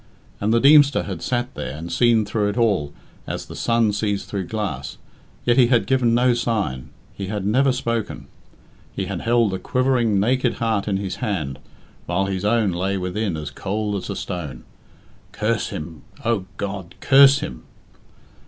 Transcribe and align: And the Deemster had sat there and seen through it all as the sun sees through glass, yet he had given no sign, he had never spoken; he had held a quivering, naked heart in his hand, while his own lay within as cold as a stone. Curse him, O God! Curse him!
And 0.39 0.51
the 0.51 0.59
Deemster 0.59 1.03
had 1.03 1.21
sat 1.21 1.53
there 1.53 1.77
and 1.77 1.91
seen 1.91 2.25
through 2.25 2.49
it 2.49 2.57
all 2.57 2.91
as 3.27 3.45
the 3.45 3.55
sun 3.55 3.93
sees 3.93 4.25
through 4.25 4.45
glass, 4.47 4.97
yet 5.45 5.57
he 5.57 5.67
had 5.67 5.85
given 5.85 6.15
no 6.15 6.33
sign, 6.33 6.89
he 7.13 7.27
had 7.27 7.45
never 7.45 7.71
spoken; 7.71 8.25
he 8.95 9.05
had 9.05 9.21
held 9.21 9.53
a 9.53 9.59
quivering, 9.59 10.19
naked 10.19 10.55
heart 10.55 10.87
in 10.87 10.97
his 10.97 11.17
hand, 11.17 11.59
while 12.07 12.25
his 12.25 12.43
own 12.43 12.71
lay 12.71 12.97
within 12.97 13.37
as 13.37 13.51
cold 13.51 13.93
as 13.95 14.09
a 14.09 14.15
stone. 14.15 14.63
Curse 15.33 15.69
him, 15.69 16.01
O 16.25 16.45
God! 16.57 16.95
Curse 16.99 17.41
him! 17.41 17.61